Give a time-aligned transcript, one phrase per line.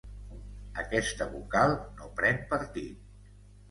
[0.85, 3.33] Aquesta vocal no pren partit.